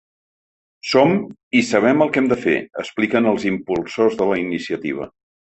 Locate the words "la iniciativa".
4.33-5.11